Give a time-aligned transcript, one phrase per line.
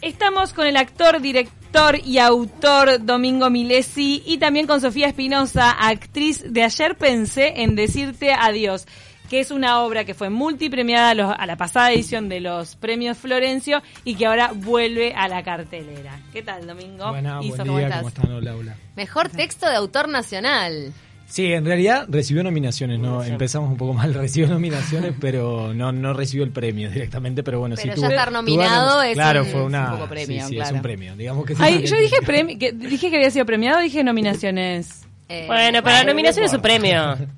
[0.00, 6.44] Estamos con el actor, director y autor Domingo Milesi y también con Sofía Espinosa, actriz
[6.46, 8.86] de Ayer pensé en decirte adiós,
[9.28, 12.76] que es una obra que fue multipremiada a, los- a la pasada edición de los
[12.76, 16.20] premios Florencio y que ahora vuelve a la cartelera.
[16.32, 17.10] ¿Qué tal, Domingo?
[17.10, 17.96] Buena, Y buen día, estás?
[17.98, 18.32] ¿cómo están?
[18.32, 18.76] Hola, hola.
[18.96, 20.92] Mejor texto de autor nacional.
[21.30, 26.14] Sí, en realidad recibió nominaciones, no empezamos un poco mal, recibió nominaciones, pero no no
[26.14, 29.46] recibió el premio directamente, pero bueno, Pero sí ya tuvo- estar nominado es claro, un-
[29.48, 31.54] fue una es un poco premio, sí, sí, es un premio, digamos que.
[31.58, 35.02] Ay, yo dije, premi- que, dije que había sido premiado, dije nominaciones.
[35.28, 37.16] Eh, Bueno, pero la nominación es un premio.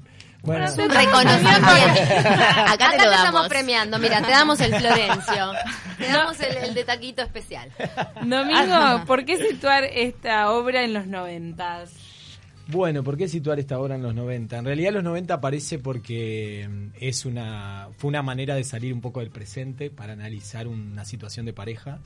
[0.42, 1.66] Bueno, un reconocimiento.
[1.68, 3.48] Acá, Acá te te lo estamos damos.
[3.48, 3.98] premiando.
[3.98, 5.52] Mira, te damos el Florencio.
[5.98, 7.68] Te damos el, el de taquito especial.
[8.24, 11.90] Domingo, ¿por qué situar esta obra en los noventas?
[12.70, 14.58] Bueno, ¿por qué situar esta obra en los 90?
[14.58, 19.00] En realidad los 90 aparece porque mm, es una fue una manera de salir un
[19.00, 21.98] poco del presente para analizar una situación de pareja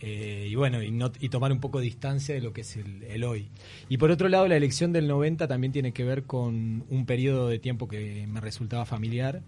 [0.00, 2.76] eh, y bueno, y, no- y tomar un poco de distancia de lo que es
[2.76, 3.48] el, el hoy.
[3.88, 7.48] Y por otro lado, la elección del 90 también tiene que ver con un periodo
[7.48, 9.42] de tiempo que me resultaba familiar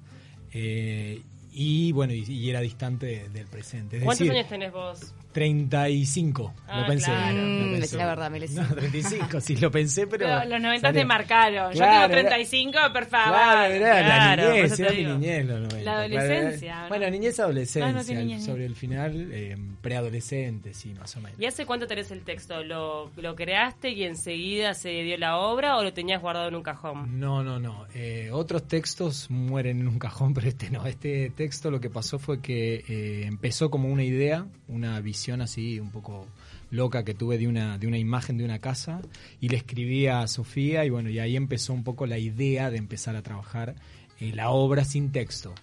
[0.52, 1.20] eh,
[1.52, 3.96] y bueno, y, y era distante de- del presente.
[3.98, 5.14] Es ¿Cuántos decir, años tenés vos?
[5.32, 7.06] 35, Ah, lo pensé.
[7.06, 7.36] claro.
[7.38, 7.96] lo Mm, pensé.
[7.96, 8.62] la verdad, Melissa.
[8.62, 10.26] No, 35, sí, lo pensé, pero...
[10.26, 11.06] Pero los 90 te salió.
[11.08, 11.72] marcaron.
[11.72, 13.38] Yo tengo era- 35, por favor.
[13.38, 15.82] Claro, era Claro, la niñez, te era mi niñez los 90.
[15.82, 16.88] La adolescencia, Claro, ¿no?
[16.88, 18.44] Bueno, niñez adolescencia, Ah, no niñez.
[18.44, 21.38] sobre el final, eh, preadolescente, sí, más o menos.
[21.40, 22.62] ¿Y hace cuánto tenés el texto?
[22.64, 26.62] ¿Lo, ¿Lo creaste y enseguida se dio la obra o lo tenías guardado en un
[26.62, 27.20] cajón?
[27.20, 27.86] No, no, no.
[27.94, 30.86] Eh, otros textos mueren en un cajón, pero este no.
[30.86, 35.78] Este texto lo que pasó fue que eh, empezó como una idea, una visión así
[35.78, 36.26] un poco
[36.70, 39.00] loca que tuve de una, de una imagen de una casa
[39.40, 42.78] y le escribí a Sofía y bueno, y ahí empezó un poco la idea de
[42.78, 43.76] empezar a trabajar
[44.20, 45.54] eh, la obra sin texto.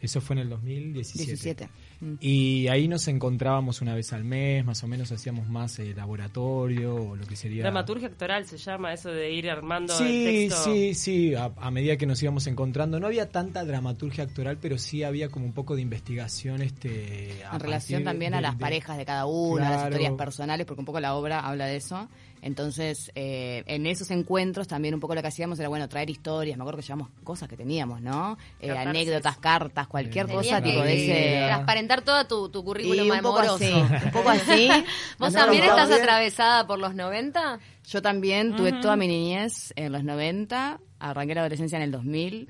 [0.00, 1.26] Eso fue en el 2017.
[1.26, 1.68] 17.
[2.02, 2.14] Mm.
[2.20, 6.96] Y ahí nos encontrábamos una vez al mes, más o menos hacíamos más eh, laboratorio
[6.96, 7.62] o lo que sería...
[7.62, 10.64] Dramaturgia actoral se llama eso de ir armando Sí, el texto.
[10.64, 12.98] sí, sí, a, a medida que nos íbamos encontrando.
[12.98, 16.60] No había tanta dramaturgia actoral, pero sí había como un poco de investigación.
[16.62, 19.90] este a En relación también a las de- parejas de cada uno, a las Claro.
[19.90, 22.08] historias personales, porque un poco la obra habla de eso.
[22.42, 26.58] Entonces, eh, en esos encuentros también un poco lo que hacíamos era, bueno, traer historias.
[26.58, 28.36] Me acuerdo que llevamos cosas que teníamos, ¿no?
[28.60, 31.46] Eh, anécdotas, cartas, cualquier Tenías cosa, que tipo de ese...
[31.46, 33.54] Transparentar todo tu, tu currículum un poco amoroso.
[33.64, 34.68] así, un poco así.
[35.18, 36.00] ¿Vos No, también estás bien.
[36.00, 37.60] atravesada por los 90?
[37.88, 40.80] Yo también tuve toda mi niñez en los 90,
[41.10, 42.48] arranqué la adolescencia en el 2000.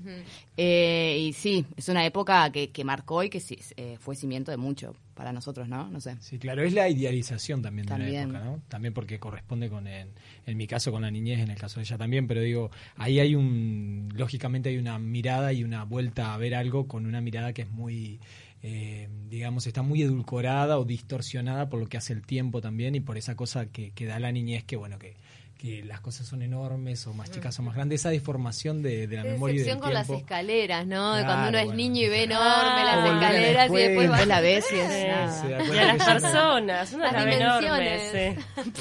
[0.57, 4.51] eh, y sí, es una época que, que marcó y que sí, eh, fue cimiento
[4.51, 5.89] de mucho para nosotros, ¿no?
[5.89, 6.17] No sé.
[6.21, 8.31] Sí, claro, es la idealización también, de También.
[8.31, 8.63] una época, ¿no?
[8.69, 10.09] También porque corresponde con, en,
[10.47, 13.21] en mi caso, con la niñez, en el caso de ella también, pero digo, ahí
[13.21, 17.53] hay un, lógicamente hay una mirada y una vuelta a ver algo con una mirada
[17.53, 18.21] que es muy,
[18.63, 23.01] eh, digamos, está muy edulcorada o distorsionada por lo que hace el tiempo también y
[23.01, 25.15] por esa cosa que, que da la niñez que, bueno, que
[25.63, 29.17] que las cosas son enormes o más chicas o más grandes, esa deformación de, de
[29.17, 31.15] la memoria y del con las escaleras, ¿no?
[31.15, 31.77] De Claro, cuando uno es bueno.
[31.77, 34.67] niño y ve enorme Ah, las a la escaleras y después va Después la ves
[34.73, 35.07] y es Sí.
[35.07, 35.65] nada.
[35.73, 38.45] Y a las personas, uno Las las ve enormes, dimensiones.
[38.65, 38.73] sí.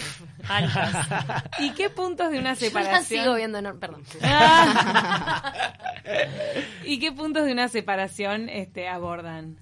[0.50, 1.08] altas.
[1.60, 3.04] ¿Y qué puntos de una Yo la separación?
[3.22, 4.02] sigo viendo enorme, perdón.
[6.86, 9.58] ¿Y qué puntos de una separación este, abordan?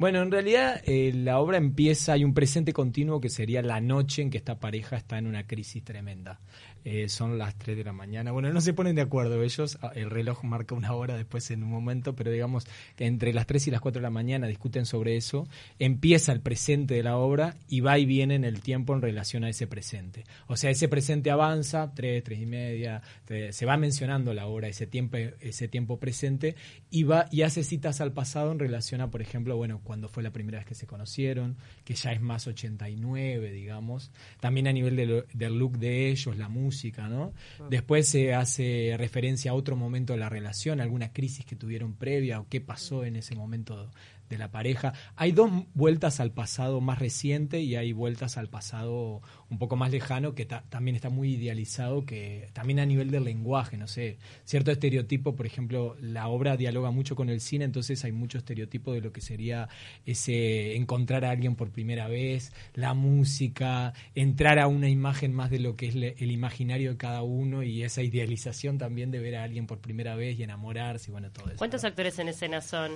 [0.00, 4.22] Bueno, en realidad eh, la obra empieza, hay un presente continuo que sería la noche
[4.22, 6.40] en que esta pareja está en una crisis tremenda.
[6.84, 8.32] Eh, son las 3 de la mañana.
[8.32, 11.62] Bueno, no se ponen de acuerdo ellos, ah, el reloj marca una hora después en
[11.62, 12.66] un momento, pero digamos
[12.98, 15.46] entre las 3 y las 4 de la mañana discuten sobre eso.
[15.78, 19.44] Empieza el presente de la obra y va y viene en el tiempo en relación
[19.44, 20.24] a ese presente.
[20.46, 23.02] O sea, ese presente avanza, 3, 3 y media,
[23.50, 26.56] se va mencionando la hora, ese tiempo, ese tiempo presente,
[26.90, 30.22] y va y hace citas al pasado en relación a, por ejemplo, bueno, cuando fue
[30.22, 34.10] la primera vez que se conocieron, que ya es más 89, digamos.
[34.40, 36.69] También a nivel del look de ellos, la música,
[37.08, 37.32] ¿no?
[37.68, 42.40] Después se hace referencia a otro momento de la relación, alguna crisis que tuvieron previa
[42.40, 43.90] o qué pasó en ese momento
[44.30, 44.94] de la pareja.
[45.16, 49.20] Hay dos vueltas al pasado más reciente y hay vueltas al pasado
[49.50, 53.24] un poco más lejano que ta- también está muy idealizado, que también a nivel del
[53.24, 58.04] lenguaje, no sé, cierto estereotipo, por ejemplo, la obra dialoga mucho con el cine, entonces
[58.04, 59.68] hay mucho estereotipo de lo que sería
[60.06, 65.58] ese encontrar a alguien por primera vez, la música, entrar a una imagen más de
[65.58, 69.42] lo que es el imaginario de cada uno y esa idealización también de ver a
[69.42, 71.58] alguien por primera vez y enamorarse bueno, todo eso.
[71.58, 72.92] ¿Cuántos actores en escena son?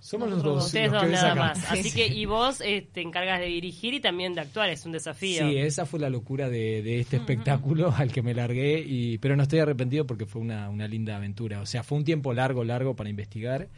[0.00, 0.66] Somos los dos.
[0.66, 1.40] Ustedes los dos nada acá.
[1.40, 1.70] más.
[1.70, 4.92] Así que, y vos eh, te encargas de dirigir y también de actuar, es un
[4.92, 5.48] desafío.
[5.48, 9.36] Sí, esa fue la locura de, de este espectáculo al que me largué, y, pero
[9.36, 11.60] no estoy arrepentido porque fue una, una linda aventura.
[11.60, 13.68] O sea, fue un tiempo largo, largo para investigar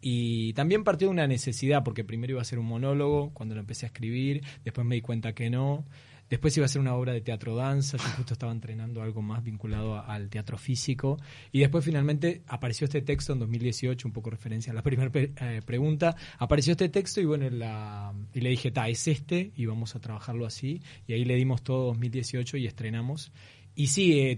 [0.00, 3.60] Y también partió de una necesidad, porque primero iba a ser un monólogo cuando lo
[3.60, 5.84] empecé a escribir, después me di cuenta que no.
[6.30, 9.42] Después iba a ser una obra de teatro danza, yo justo estaba entrenando algo más
[9.42, 11.18] vinculado al teatro físico.
[11.50, 15.60] Y después finalmente apareció este texto en 2018, un poco referencia a la primera eh,
[15.66, 16.14] pregunta.
[16.38, 20.00] Apareció este texto y bueno, la, y le dije, ta, es este y vamos a
[20.00, 20.80] trabajarlo así.
[21.08, 23.32] Y ahí le dimos todo 2018 y estrenamos.
[23.74, 24.36] Y sí, eh,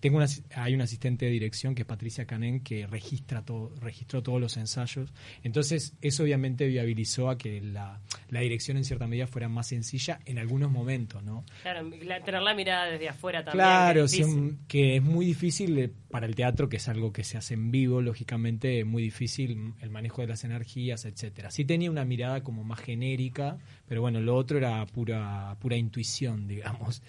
[0.00, 4.22] tengo una, hay una asistente de dirección que es Patricia Canén que registra todo, registró
[4.22, 5.12] todos los ensayos.
[5.42, 8.00] Entonces, eso obviamente viabilizó a que la,
[8.30, 11.44] la dirección en cierta medida fuera más sencilla en algunos momentos, ¿no?
[11.62, 13.58] Claro, la- tener la mirada desde afuera también.
[13.60, 16.88] Claro, que es sí, mm, que es muy difícil eh, para el teatro, que es
[16.88, 20.44] algo que se hace en vivo, lógicamente, es muy difícil mm, el manejo de las
[20.44, 21.50] energías, etcétera.
[21.50, 26.46] Sí tenía una mirada como más genérica, pero bueno, lo otro era pura, pura intuición,
[26.48, 27.02] digamos.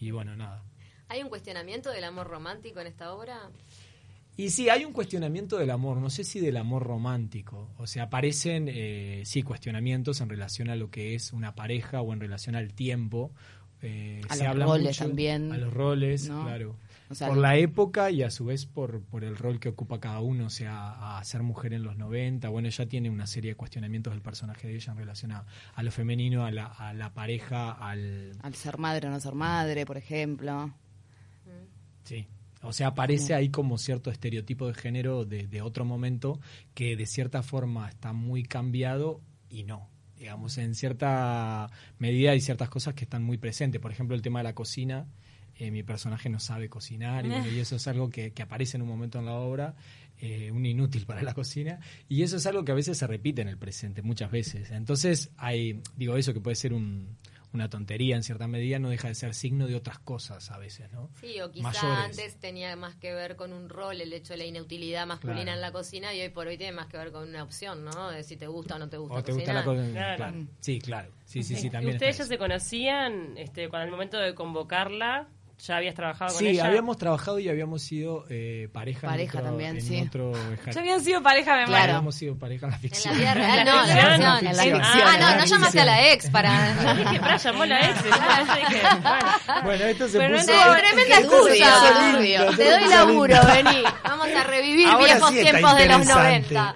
[0.00, 0.62] Y bueno, nada.
[1.08, 3.38] ¿Hay un cuestionamiento del amor romántico en esta obra?
[4.36, 7.70] Y sí, hay un cuestionamiento del amor, no sé si del amor romántico.
[7.78, 12.12] O sea, aparecen, eh, sí, cuestionamientos en relación a lo que es una pareja o
[12.12, 13.32] en relación al tiempo.
[13.82, 16.42] Eh, A se los habla roles mucho- también, A los roles, ¿no?
[16.44, 16.76] claro.
[17.10, 20.00] O sea, por la época y a su vez por, por el rol que ocupa
[20.00, 22.48] cada uno, o sea, a ser mujer en los 90.
[22.48, 25.82] Bueno, ella tiene una serie de cuestionamientos del personaje de ella en relación a, a
[25.82, 28.32] lo femenino, a la, a la pareja, al...
[28.42, 30.72] Al ser madre o no ser madre, por ejemplo.
[32.04, 32.26] Sí.
[32.62, 36.40] O sea, aparece ahí como cierto estereotipo de género de, de otro momento
[36.72, 39.20] que de cierta forma está muy cambiado
[39.50, 39.90] y no.
[40.18, 41.68] Digamos, en cierta
[41.98, 43.80] medida hay ciertas cosas que están muy presentes.
[43.80, 45.06] Por ejemplo, el tema de la cocina.
[45.56, 48.76] Eh, mi personaje no sabe cocinar y, bueno, y eso es algo que, que aparece
[48.76, 49.76] en un momento en la obra,
[50.18, 51.78] eh, un inútil para la cocina.
[52.08, 54.72] Y eso es algo que a veces se repite en el presente, muchas veces.
[54.72, 57.18] Entonces, hay, digo, eso que puede ser un-
[57.54, 60.90] una tontería en cierta medida, no deja de ser signo de otras cosas a veces,
[60.92, 61.08] ¿no?
[61.20, 62.04] Sí, o quizá Mayores.
[62.10, 65.56] antes tenía más que ver con un rol, el hecho de la inutilidad masculina Claro.
[65.56, 68.10] en la cocina, y hoy por hoy tiene más que ver con una opción, ¿no?
[68.10, 69.84] De si te gusta o no te gusta ¿O te gusta la cocinar.
[69.84, 69.92] cosa?
[69.92, 70.16] Claro.
[70.32, 70.46] Claro.
[70.60, 71.10] Sí, claro.
[71.24, 71.94] Sí, sí, sí, ¿Y también.
[71.94, 75.28] ¿Ustedes ya se conocían este, cuando al momento de convocarla?
[75.60, 76.66] ¿Ya habías trabajado con Sí, ella?
[76.66, 80.02] habíamos trabajado y habíamos sido eh, pareja, Pareja en otro, también, en sí.
[80.06, 80.32] otro
[80.72, 81.84] Ya habían sido pareja, me Claro.
[81.92, 83.14] Habíamos sido pareja en la En ficción.
[83.14, 84.46] la vida real, En no, la en la ficción.
[84.46, 86.94] En la Ah, ficción, Ah, en no, no llamaste a la ex para...
[86.94, 88.04] Dije, llamó la ex.
[88.04, 88.82] Dije,
[89.62, 89.84] bueno.
[89.84, 90.52] Esto se Pero puso...
[90.52, 92.56] no- Tremenda excusa.
[92.56, 93.82] Te doy laburo, vení.
[94.02, 96.54] Vamos a revivir Ahora viejos sí tiempos de los interesante.
[96.54, 96.74] 90.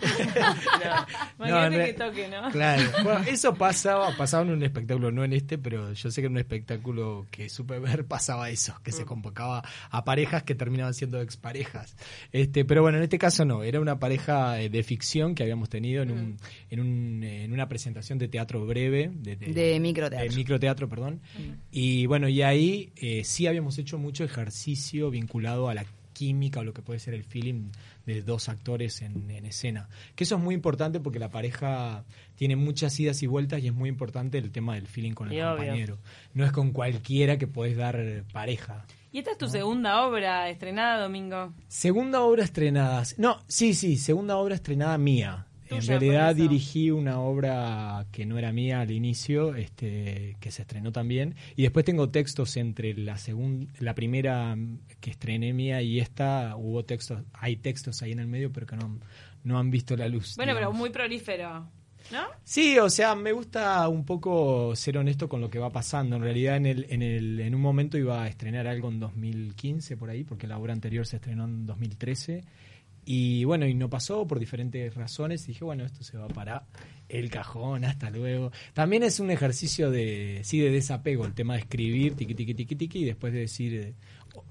[1.38, 2.50] Imagínate No, que no- toque, ¿no?
[2.50, 2.82] Claro.
[3.02, 6.32] Bueno, eso pasaba, pasaba en un espectáculo, no en este, pero yo sé que en
[6.32, 8.94] un espectáculo que supe ver pasaba eso, que Mm.
[8.94, 11.96] se convocaba a parejas que terminaban siendo exparejas.
[12.32, 15.68] Este, pero bueno, en este caso no, era una pareja eh, de ficción que habíamos
[15.68, 16.12] tenido en, Mm.
[16.12, 16.36] un,
[16.70, 20.28] en, un, en una presentación de teatro breve, de, De microteatro.
[20.28, 21.20] de microteatro, perdón.
[21.70, 25.84] Y bueno, y ahí eh, sí habíamos hecho mucho ejercicio vinculado a la
[26.18, 27.70] química o lo que puede ser el feeling
[28.06, 29.88] de dos actores en, en escena.
[30.14, 32.04] Que eso es muy importante porque la pareja
[32.34, 35.34] tiene muchas idas y vueltas y es muy importante el tema del feeling con el
[35.34, 35.56] Y obvio.
[35.56, 35.98] compañero.
[36.34, 38.84] No es con cualquiera que podés dar pareja.
[39.10, 41.54] ¿Y esta es tu segunda obra estrenada, Domingo?
[41.68, 43.02] Segunda obra estrenada.
[43.16, 45.46] No, sí, sí, segunda obra estrenada mía.
[45.70, 50.92] En realidad dirigí una obra que no era mía al inicio, este, que se estrenó
[50.92, 51.34] también.
[51.56, 54.56] Y después tengo textos entre la segunda, la primera
[55.00, 58.76] que estrené mía y esta, hubo textos, hay textos ahí en el medio, pero que
[58.76, 58.98] no,
[59.44, 60.36] no han visto la luz.
[60.36, 61.70] Bueno, pero muy prolífero,
[62.12, 62.22] ¿no?
[62.44, 66.16] Sí, o sea, me gusta un poco ser honesto con lo que va pasando.
[66.16, 69.96] En realidad, en, el, en, el, en un momento iba a estrenar algo en 2015
[69.96, 72.42] por ahí, porque la obra anterior se estrenó en 2013.
[73.10, 75.42] Y bueno, y no pasó por diferentes razones.
[75.44, 76.66] Y dije, bueno, esto se va para
[77.08, 78.52] el cajón, hasta luego.
[78.74, 82.76] También es un ejercicio de, sí, de desapego, el tema de escribir, tiqui, tiqui, tiqui,
[82.76, 83.94] tiqui, y después de decir, eh,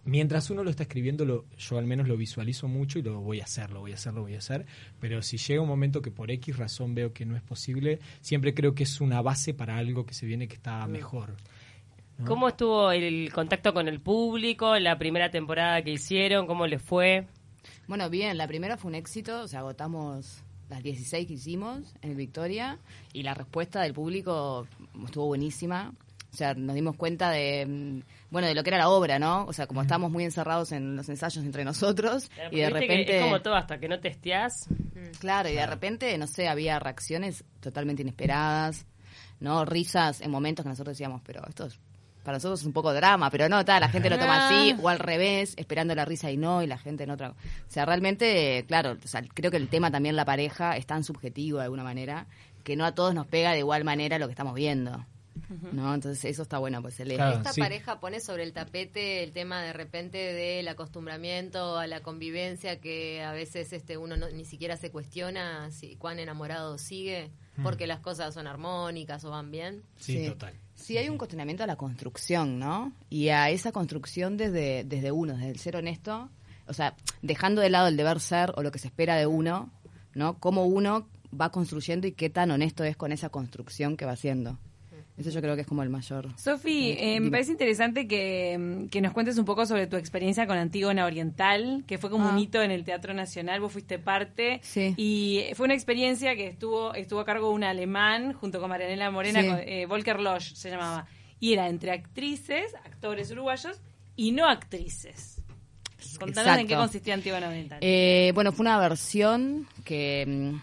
[0.05, 3.41] mientras uno lo está escribiendo, lo, yo al menos lo visualizo mucho y lo voy
[3.41, 4.65] a hacer, lo voy a hacer, lo voy a hacer.
[4.99, 8.55] Pero si llega un momento que por X razón veo que no es posible, siempre
[8.55, 11.35] creo que es una base para algo que se viene que está mejor.
[12.17, 12.25] ¿no?
[12.25, 16.47] ¿Cómo estuvo el contacto con el público, la primera temporada que hicieron?
[16.47, 17.27] ¿Cómo les fue?
[17.87, 22.11] Bueno, bien, la primera fue un éxito, o sea, agotamos las 16 que hicimos en
[22.11, 22.79] el Victoria
[23.13, 24.67] y la respuesta del público
[25.05, 25.93] estuvo buenísima.
[26.33, 29.45] O sea, nos dimos cuenta de, mm, bueno, de lo que era la obra, ¿no?
[29.45, 33.17] O sea, como estábamos muy encerrados en los ensayos entre nosotros Claro, y de repente...
[33.17, 34.67] Es como todo, hasta que no testeás.
[35.19, 38.85] Claro, y de repente, no sé, había reacciones totalmente inesperadas,
[39.39, 39.63] ¿no?
[39.63, 41.79] Risas en momentos que nosotros decíamos, pero esto es,
[42.27, 44.89] para nosotros es un poco drama, pero no, tal, la gente lo toma así, o
[44.89, 47.29] al revés, esperando la risa y no, y la gente en otra.
[47.29, 47.35] O
[47.69, 51.59] sea, realmente, claro, o sea, creo que el tema también la pareja es tan subjetivo
[51.59, 52.27] de alguna manera,
[52.65, 55.05] que no a todos nos pega de igual manera lo que estamos viendo.
[55.71, 55.93] ¿no?
[55.93, 57.15] Entonces eso está bueno, pues el eje.
[57.15, 57.37] Claro.
[57.37, 57.61] Esta sí.
[57.61, 63.23] pareja pone sobre el tapete el tema de repente del acostumbramiento a la convivencia que
[63.23, 67.31] a veces este uno no- ni siquiera se cuestiona si cuán enamorado sigue
[67.63, 69.83] porque las cosas son armónicas o van bien.
[69.97, 70.53] Sí, total.
[70.75, 72.93] Sí, hay un cuestionamiento a la construcción, ¿no?
[73.09, 76.29] Y a esa construcción desde, desde uno, desde el ser honesto,
[76.67, 79.71] o sea, dejando de lado el deber ser o lo que se espera de uno,
[80.13, 80.39] ¿no?
[80.39, 81.07] Cómo uno
[81.39, 84.57] va construyendo y qué tan honesto es con esa construcción que va haciendo.
[85.17, 86.27] Eso yo creo que es como el mayor.
[86.37, 87.31] Sofi, eh, me dime.
[87.31, 91.83] parece interesante que, mm, que nos cuentes un poco sobre tu experiencia con Antígona Oriental,
[91.87, 92.33] que fue como Ah.
[92.33, 94.59] un hito en el Teatro Nacional, vos fuiste parte.
[94.61, 94.93] Sí.
[94.95, 99.09] Y fue una experiencia que estuvo estuvo a cargo de un alemán junto con Marianela
[99.09, 99.47] Morena, Sí.
[99.47, 101.07] con- eh, Volker Losch se llamaba.
[101.39, 103.81] Y era entre actrices, actores uruguayos
[104.15, 105.41] y no actrices.
[106.19, 107.79] Contanos en qué consistía Antígona Oriental.
[107.81, 110.61] Eh, bueno, fue una versión que mm,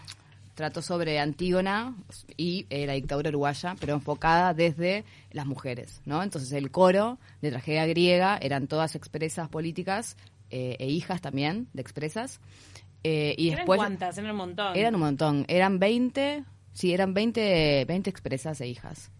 [0.55, 1.95] trató sobre Antígona
[2.37, 6.23] y eh, la dictadura uruguaya, pero enfocada desde las mujeres, ¿no?
[6.23, 10.17] Entonces el coro de tragedia griega eran todas expresas políticas
[10.49, 12.39] eh, e hijas también de expresas.
[13.03, 14.17] Eh, y ¿Eran después cuántas?
[14.17, 14.75] Eran un montón.
[14.75, 16.43] eran un montón, eran 20,
[16.73, 19.11] sí, eran 20, 20 expresas e hijas.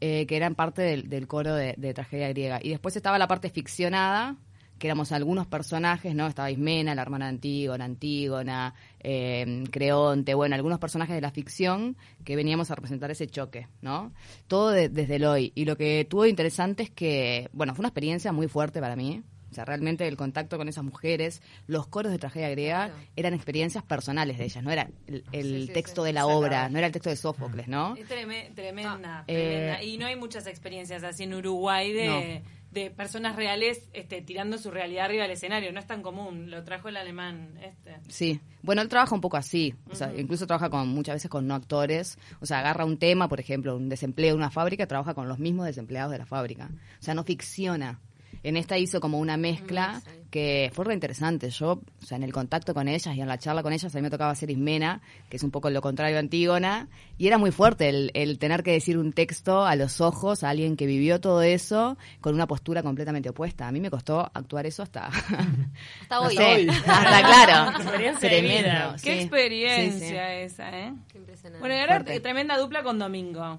[0.00, 2.58] eh, que eran parte del, del coro de, de tragedia griega.
[2.62, 4.36] Y después estaba la parte ficcionada,
[4.80, 6.26] que éramos algunos personajes, ¿no?
[6.26, 11.96] Estaba Ismena, la hermana de Antígona, Antígona, eh, Creonte, bueno, algunos personajes de la ficción
[12.24, 14.12] que veníamos a representar ese choque, ¿no?
[14.48, 15.52] Todo de- desde el hoy.
[15.54, 18.96] Y lo que tuvo de interesante es que, bueno, fue una experiencia muy fuerte para
[18.96, 19.22] mí.
[19.50, 23.02] O sea, realmente el contacto con esas mujeres, los coros de tragedia griega Claro.
[23.16, 26.06] eran experiencias personales de ellas, no era el, el Sí, sí, texto sí.
[26.06, 27.96] de la obra, no era el texto de Sófocles, ¿no?
[27.96, 29.82] Es treme- tremenda, Eh, tremenda.
[29.82, 32.59] Y no hay muchas experiencias así en Uruguay de, No.
[32.70, 35.72] De personas reales este, tirando su realidad arriba del escenario.
[35.72, 36.50] No es tan común.
[36.50, 37.96] Lo trajo el alemán este.
[38.08, 41.46] Sí, bueno, él trabaja un poco así, o sea, incluso trabaja con muchas veces con
[41.46, 45.14] no actores, o sea, agarra un tema, por ejemplo, un desempleo de una fábrica, trabaja
[45.14, 48.00] con los mismos desempleados de la fábrica, o sea, no ficciona.
[48.42, 50.10] En esta hizo como una mezcla sí.
[50.30, 51.50] que fue re interesante.
[51.50, 53.98] Yo, o sea, en el contacto con ellas y en la charla con ellas, a
[53.98, 57.36] mí me tocaba hacer Ismena, que es un poco lo contrario a Antígona, y era
[57.36, 60.86] muy fuerte el, el tener que decir un texto a los ojos a alguien que
[60.86, 63.68] vivió todo eso con una postura completamente opuesta.
[63.68, 65.06] A mí me costó actuar eso hasta...
[66.02, 66.36] Hasta no hoy.
[66.36, 67.76] sé, hasta claro.
[67.82, 68.96] Experiencia de Tremendo, vida.
[69.02, 69.20] Qué sí.
[69.20, 70.94] experiencia Sí, esa, ¿eh?
[71.12, 71.60] Qué impresionante.
[71.60, 72.20] Bueno, y ahora Fuerte.
[72.20, 73.58] tremenda dupla con Domingo.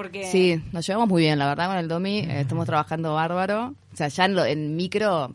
[0.00, 0.62] Porque sí.
[0.72, 2.20] Nos llevamos muy bien, la verdad, con el Domi.
[2.20, 3.74] eh, estamos trabajando bárbaro.
[3.92, 5.34] O sea, ya en, lo- en micro...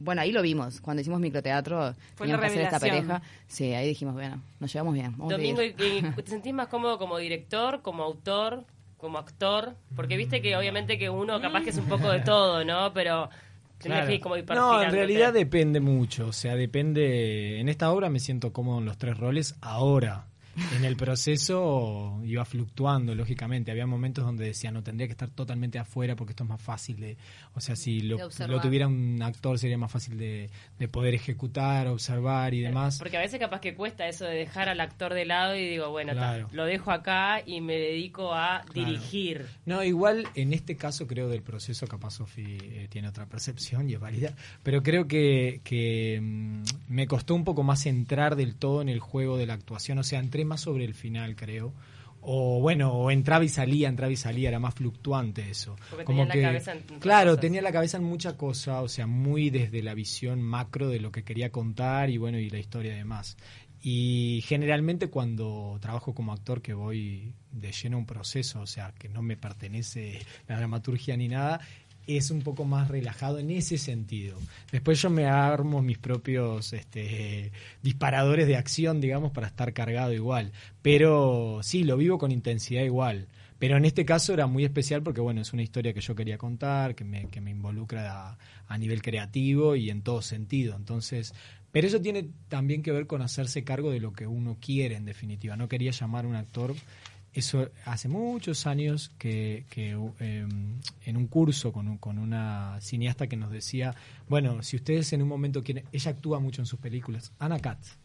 [0.00, 0.80] Bueno, ahí lo vimos.
[0.80, 3.22] Cuando hicimos microteatro, Fue teníamos la que hacer esta pareja.
[3.46, 5.12] Sí, ahí dijimos, bueno, nos llevamos bien.
[5.16, 5.62] vamos Domingo.
[5.62, 8.64] ¿y- y ¿te sentís más cómodo como director, como autor,
[8.98, 9.74] como actor?
[9.96, 12.92] Porque viste que obviamente que uno capaz que es un poco de todo, ¿no?
[12.92, 13.30] Pero
[13.78, 14.06] tenés Claro.
[14.08, 16.26] que ir como No, en realidad depende mucho.
[16.26, 17.60] O sea, depende.
[17.60, 20.26] En esta obra me siento cómodo en los tres roles ahora.
[20.76, 23.70] En el proceso iba fluctuando, lógicamente.
[23.70, 27.00] Había momentos donde decía, no, tendría que estar totalmente afuera porque esto es más fácil
[27.00, 27.16] de...
[27.54, 28.28] O sea, si lo,
[28.60, 32.98] tuviera un actor sería más fácil de, de poder ejecutar, observar y demás.
[32.98, 35.90] Porque a veces capaz que cuesta eso de dejar al actor de lado y digo,
[35.90, 38.90] bueno, ta, lo dejo acá y me dedico a Claro.
[38.90, 39.46] dirigir.
[39.66, 43.94] No, igual en este caso creo del proceso, capaz Sofi eh, tiene otra percepción y
[43.94, 48.82] es válida, pero creo que, que mm, me costó un poco más entrar del todo
[48.82, 51.74] en el juego de la actuación, o sea, entré más sobre el final, creo.
[52.26, 55.76] O bueno, o entraba y salía, entraba y salía, era más fluctuante eso.
[55.90, 57.40] Porque Como tenías la que, cabeza en claro, cosas.
[57.42, 61.12] tenía la cabeza en mucha cosa, o sea, muy desde la visión macro de lo
[61.12, 63.36] que quería contar y bueno, y la historia y demás.
[63.86, 68.94] Y generalmente cuando trabajo como actor que voy de lleno a un proceso, o sea,
[68.98, 71.60] que no me pertenece la dramaturgia ni nada,
[72.06, 74.38] es un poco más relajado en ese sentido.
[74.72, 80.52] Después yo me armo mis propios este, disparadores de acción, digamos, para estar cargado igual.
[80.82, 83.28] Pero sí, lo vivo con intensidad igual.
[83.58, 86.36] Pero en este caso era muy especial porque, bueno, es una historia que yo quería
[86.36, 90.76] contar, que me, que me involucra a, a nivel creativo y en todo sentido.
[90.76, 91.32] Entonces,
[91.74, 95.04] pero eso tiene también que ver con hacerse cargo de lo que uno quiere, en
[95.04, 95.56] definitiva.
[95.56, 96.72] No quería llamar a un actor.
[97.34, 100.46] Eso hace muchos años que, que, eh,
[101.04, 103.94] en un curso con, con una cineasta que nos decía,
[104.28, 108.03] bueno, si ustedes en un momento quieren, ella actúa mucho en sus películas, Ana Katz.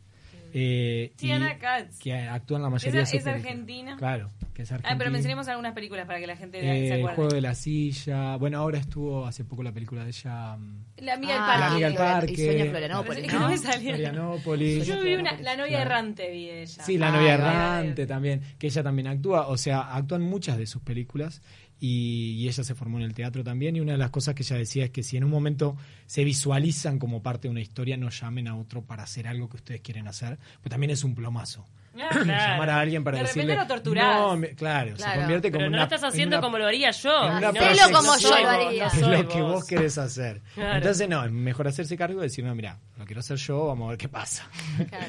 [0.53, 1.99] Eh, Sí, y- Ana Katz.
[1.99, 3.51] Que actúa en la mayoría ¿Es- de sus es películas.
[3.51, 3.95] argentina?
[3.97, 4.93] Claro, que es argentina.
[4.93, 7.15] Ah, pero mencionemos algunas películas para que la gente Eh, se el acuerde.
[7.15, 8.35] juego de la silla.
[8.37, 10.55] Bueno, ahora estuvo hace poco la película de ella.
[10.57, 11.59] mm, La amiga del Ah, parque.
[11.59, 12.33] La amiga del parque.
[12.33, 13.49] Y sueña Florianópolis, No.
[13.57, 14.85] Florianópolis.
[14.87, 15.85] Yo vi una, la novia Claro.
[15.85, 16.83] errante vi de ella.
[16.83, 20.65] Sí, la Ah, novia errante también, que ella también actúa, o sea, actúan muchas de
[20.67, 21.41] sus películas
[21.79, 24.43] y, y ella se formó en el teatro también y una de las cosas que
[24.43, 27.97] ella decía es que si en un momento se visualizan como parte de una historia,
[27.97, 31.15] no llamen a otro para hacer algo que ustedes quieren hacer, pues también es un
[31.15, 31.65] plomazo.
[31.93, 32.23] Claro.
[32.23, 34.19] llamar a alguien para De repente decirle lo torturás.
[34.19, 36.57] no, me- claro, se convierte como Pero no una, lo estás en haciendo una- como
[36.57, 37.11] lo haría yo.
[37.11, 38.87] Hacelo como no yo soy lo haría.
[38.87, 40.41] es lo que vos querés hacer.
[40.55, 40.77] Claro.
[40.77, 43.87] Entonces, no, es mejor hacerse cargo y decir, no, mira, lo quiero hacer yo, vamos
[43.87, 44.47] a ver qué pasa.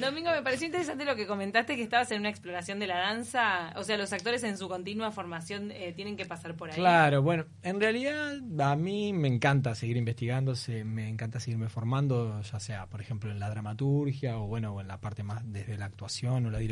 [0.00, 3.72] Domingo, me pareció interesante lo que comentaste, que estabas en una exploración de la danza.
[3.76, 6.76] O sea, los actores en su continua formación eh, tienen que pasar por ahí.
[6.76, 12.40] Claro, bueno, en realidad a mí me encanta seguir investigando, se- me encanta seguirme formando,
[12.42, 15.86] ya sea, por ejemplo, en la dramaturgia o bueno, en la parte más desde la
[15.86, 16.69] actuación o la dirección.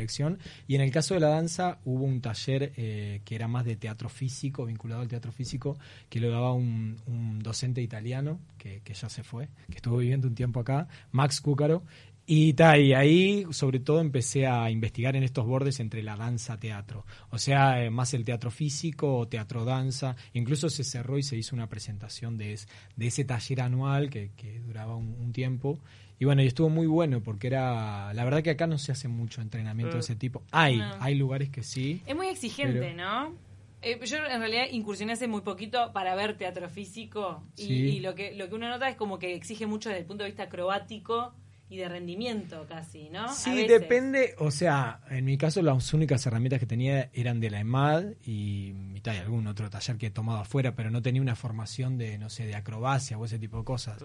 [0.67, 3.75] Y en el caso de la danza hubo un taller eh, que era más de
[3.75, 5.77] teatro físico, vinculado al teatro físico,
[6.09, 6.97] que lo daba un,
[7.41, 11.83] docente italiano que, ya se fue, que estuvo viviendo un tiempo acá, Max Cúcaro.
[12.31, 17.03] Y, ta, y ahí sobre todo empecé a investigar en estos bordes entre la danza-teatro.
[17.31, 20.15] O sea, eh, más el teatro físico teatro-danza.
[20.33, 24.29] Incluso se cerró y se hizo una presentación de, es- de ese taller anual que,
[24.37, 25.79] que duraba un, un tiempo.
[26.19, 28.13] Y bueno, y estuvo muy bueno porque era...
[28.13, 30.43] La verdad que acá no se hace mucho entrenamiento de ese tipo.
[30.51, 30.91] Hay, No.
[30.99, 32.01] hay lugares que sí.
[32.05, 33.35] Es muy exigente, Pero- ¿no?
[33.81, 37.73] Eh, yo en realidad incursioné hace muy poquito para ver teatro físico y, Sí.
[37.73, 40.25] y lo que lo que uno nota es como que exige mucho desde el punto
[40.25, 41.33] de vista acrobático
[41.69, 43.31] y de rendimiento casi, ¿no?
[43.33, 47.61] Sí, depende, o sea, en mi caso las únicas herramientas que tenía eran de la
[47.61, 51.21] EMAD y, y tal, y algún otro taller que he tomado afuera, pero no tenía
[51.21, 54.03] una formación de, no sé, de acrobacia o ese tipo de cosas.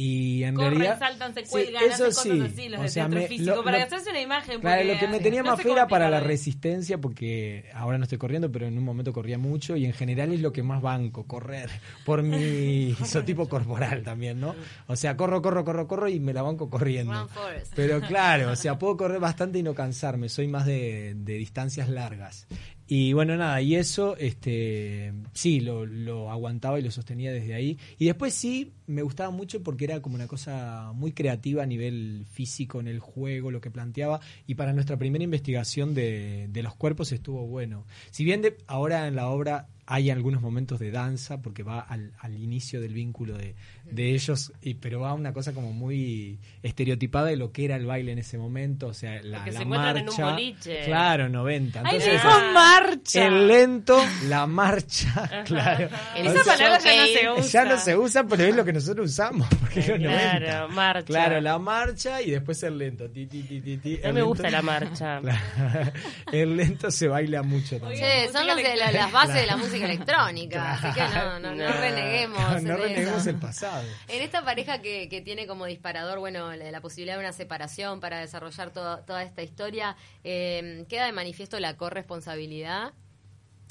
[0.00, 0.98] Y en Corren, realidad...
[1.00, 3.56] saltan, se sí, cuelgan, eso hacen sí, cosas así, los o de sea, me- físico,
[3.56, 4.60] lo- para lo- hacerse una imagen.
[4.60, 8.04] Claro, lo que me tenía no más fe era para la resistencia, porque ahora no
[8.04, 10.80] estoy corriendo, pero en un momento corría mucho y en general es lo que más
[10.80, 11.68] banco, correr,
[12.04, 14.54] por mi isotipo corporal también, ¿no?
[14.86, 17.28] O sea, corro, corro, corro, corro y me la banco corriendo.
[17.74, 21.88] Pero claro, o sea, puedo correr bastante y no cansarme, soy más de, de distancias
[21.88, 22.46] largas.
[22.90, 27.78] Y bueno, nada, y eso, este, sí, lo, aguantaba y lo sostenía desde ahí.
[27.98, 32.24] Y después sí, me gustaba mucho porque era como una cosa muy creativa a nivel
[32.30, 34.20] físico en el juego, lo que planteaba.
[34.46, 37.84] Y para nuestra primera investigación de, de los cuerpos estuvo bueno.
[38.10, 42.12] Si bien de, ahora en la obra hay algunos momentos de danza, porque va al,
[42.20, 43.54] al inicio del vínculo de,
[43.90, 47.86] de ellos, y, pero va una cosa como muy estereotipada de lo que era el
[47.86, 50.30] baile en ese momento, o sea, la, Porque se la encuentran en un marcha.
[50.30, 50.80] boliche.
[50.84, 51.80] Claro, 90.
[51.80, 53.26] ¡Ay, Entonces, dijo marcha!
[53.26, 55.88] el lento, la marcha, claro.
[56.14, 57.64] O Esa sea, palabra ya no se usa.
[57.64, 60.68] ya no se usa, pero es lo que nosotros usamos, porque es los Claro, 90.
[60.74, 61.04] marcha.
[61.06, 63.08] Claro, la marcha y después el lento.
[63.08, 63.90] Ti, ti, ti, ti, ti.
[64.02, 65.20] No El me lento- gusta la marcha.
[66.32, 68.02] El lento se baila mucho también.
[68.02, 71.54] Che, son los de la- las bases de la música electrónica, así que no, no,
[71.54, 72.38] no reneguemos.
[72.40, 73.30] No, en no reneguemos eso.
[73.30, 73.84] el pasado.
[74.08, 78.00] En esta pareja que, que tiene como disparador, bueno, la, la posibilidad de una separación
[78.00, 82.92] para desarrollar todo- toda esta historia, eh, queda de manifiesto la corresponsabilidad,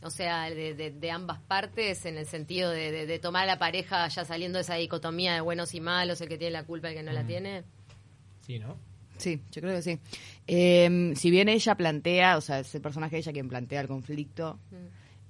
[0.03, 3.47] o sea, de, de- de ambas partes, en el sentido de, de- de tomar a
[3.47, 6.63] la pareja ya saliendo de esa dicotomía de buenos y malos, el que tiene la
[6.63, 7.63] culpa y el que no la tiene.
[8.45, 8.77] Sí, ¿no?
[9.17, 9.99] Sí, yo creo que sí.
[10.45, 13.87] Eh, si bien ella plantea, o sea, es el personaje de ella quien plantea el
[13.87, 14.59] conflicto,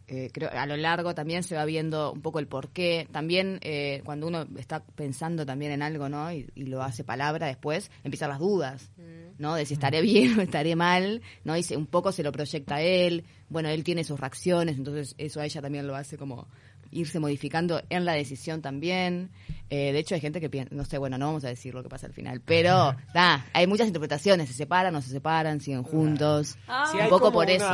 [0.07, 3.07] eh, creo a lo largo también se va viendo un poco el porqué.
[3.11, 6.31] También eh, cuando uno está pensando también en algo, ¿no?
[6.31, 8.89] Y, y lo hace palabra después, empiezan las dudas,
[9.37, 9.55] ¿no?
[9.55, 11.55] De si estaré bien o estaré mal, ¿no?
[11.57, 13.25] Y se- un poco se lo proyecta a él.
[13.49, 16.47] Bueno, él tiene sus reacciones, entonces eso a ella también lo hace como
[16.89, 19.29] irse modificando en la decisión también.
[19.69, 21.83] Eh, de hecho, hay gente que piensa, no sé, bueno, no vamos a decir lo
[21.83, 25.83] que pasa al final, pero da, hay muchas interpretaciones, se separan, no se separan, siguen
[25.83, 26.57] juntos.
[26.67, 26.87] Ah.
[26.91, 27.67] Sí, un poco por eso,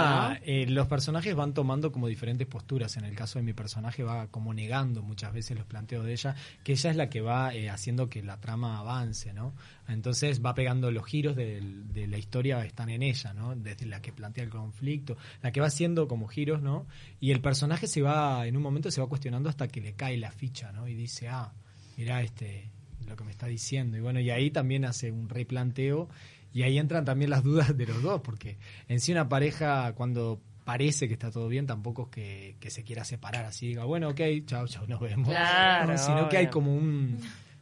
[0.44, 2.98] eh, los personajes van tomando como diferentes posturas.
[2.98, 6.36] En el caso de mi personaje va como negando muchas veces los planteos de ella,
[6.64, 9.54] que ella es la que va eh, haciendo que la trama avance, ¿no?
[9.88, 11.62] Entonces va pegando los giros de,
[12.08, 13.56] la historia están en ella, ¿no?
[13.56, 16.88] Desde la que plantea el conflicto, la que va haciendo como giros, ¿no?
[17.20, 20.18] Y el personaje se va, en un momento se va cuestionando hasta que le cae
[20.18, 20.88] la ficha, ¿no?
[20.88, 21.54] Y dice, ah,
[21.98, 22.70] mira este
[23.08, 23.98] lo que me está diciendo.
[23.98, 26.10] Y bueno, y ahí también hace un replanteo
[26.54, 30.40] y ahí entran también las dudas de los dos, porque en sí una pareja cuando
[30.64, 34.10] parece que está todo bien, tampoco es que, que se quiera separar así, diga, bueno,
[34.10, 35.30] ok, chao, chao, nos vemos.
[35.30, 37.20] Claro, No, sino que hay como un,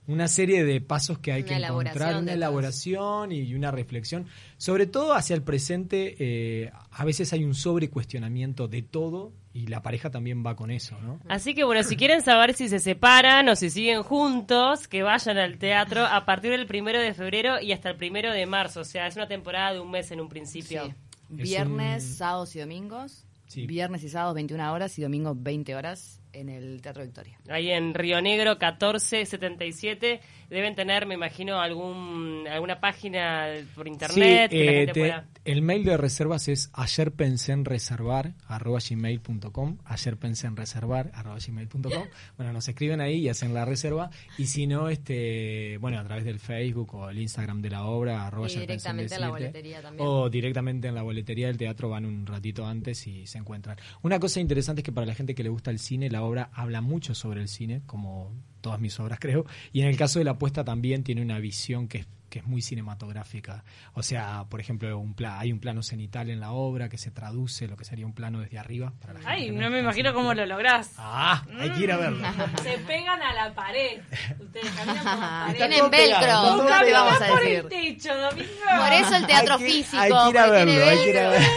[0.08, 4.86] una serie de pasos que hay Una que encontrar, una elaboración y una reflexión, sobre
[4.86, 10.10] todo hacia el presente, eh, a veces hay un sobrecuestionamiento de todo y la pareja
[10.10, 11.20] también va con eso, ¿no?
[11.28, 15.38] Así que bueno, si quieren saber si se separan o si siguen juntos, que vayan
[15.38, 18.80] al teatro a partir del primero de febrero y hasta el primero de marzo.
[18.82, 20.86] O sea, es una temporada de un mes en un principio.
[20.86, 20.94] Sí.
[21.38, 23.26] Es Viernes, un- sábados y domingos.
[23.48, 23.66] Sí.
[23.68, 27.38] Viernes y sábados 21 horas y domingos 20 horas en el Teatro Victoria.
[27.50, 34.58] Ahí en Río Negro 1477 deben tener, me imagino, algún alguna página por internet Sí,
[34.58, 38.34] que la eh, gente te- pueda- el mail de reservas es ayer pensé en reservar
[38.48, 42.04] arroba gmail.com ayer pensé en reservar arroba gmail.com
[42.38, 44.10] bueno nos escriben ahí y hacen la reserva.
[44.38, 48.28] Y si no este bueno a través del Facebook o el Instagram de la obra
[48.28, 50.08] arroba Y ayer directamente en la boletería también.
[50.08, 53.78] o directamente en la boletería del teatro van un ratito antes y se encuentran.
[54.02, 56.50] Una cosa interesante es que para la gente que le gusta el cine la obra
[56.54, 58.32] habla mucho sobre el cine como
[58.62, 61.88] todas mis obras creo y en el caso de la apuesta también tiene una visión
[61.88, 63.64] que es que es muy cinematográfica.
[63.94, 67.12] O sea, por ejemplo, un pla- hay un plano cenital en la obra que se
[67.12, 68.94] traduce lo que sería un plano desde arriba.
[69.00, 70.94] para la gente Ay, no me imagino cómo lo lográs.
[70.98, 72.26] Ah, hay que ir a verlo.
[72.64, 74.02] Se pegan a la pared.
[74.40, 75.58] Ustedes caminan por la pared.
[75.58, 76.20] Tienen velcro.
[76.20, 76.58] pegado.
[76.58, 77.56] vamos a por decir.
[77.60, 78.50] el techo, Domingo.
[78.78, 80.02] Por eso el teatro Hay que- físico.
[80.02, 81.48] hay que ir a verlo, hay que ir a verlo.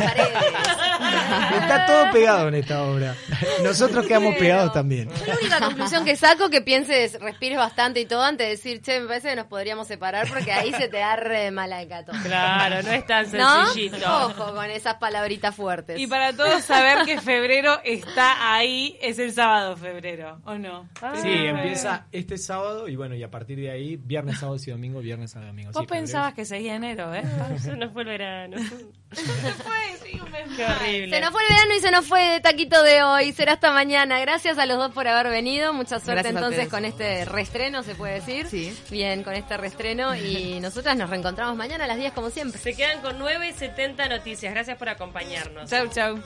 [1.61, 3.15] Está todo pegado en esta obra.
[3.63, 5.09] Nosotros quedamos pegados también.
[5.11, 8.81] Yo la única conclusión que saco que pienses, respires bastante y todo antes de decir,
[8.83, 11.89] che, me parece que nos podríamos separar porque ahí se te da re mala de
[11.89, 12.13] cato.
[12.25, 13.67] Claro, no es tan ¿No?
[13.67, 14.27] sencillito.
[14.27, 15.99] Ojo con esas palabritas fuertes.
[15.99, 20.89] Y para todos saber que febrero está ahí, es el sábado febrero, ¿o no?
[21.23, 25.01] Sí, empieza este sábado y bueno, y a partir de ahí, viernes, sábado y domingo,
[25.01, 25.73] viernes, sábado y domingo.
[25.73, 27.23] Vos Sí, febrero pensabas que seguía enero, ¿eh?
[27.55, 28.57] Eso no fue el verano.
[29.15, 30.81] Fue, sí, un mes Qué más.
[30.81, 31.17] horrible.
[31.17, 33.33] Se nos fue el verano y se nos fue el taquito de hoy.
[33.33, 34.19] Será hasta mañana.
[34.21, 35.73] Gracias a los dos por haber venido.
[35.73, 38.47] Mucha suerte Gracias entonces con este reestreno, se puede decir.
[38.47, 38.77] Sí.
[38.91, 40.15] Bien, con este reestreno.
[40.17, 42.61] Y nosotras nos reencontramos mañana a las 10 como siempre.
[42.61, 44.53] Se quedan con 9.70 noticias.
[44.53, 45.71] Gracias por acompañarnos.
[45.71, 46.19] Chau, chau.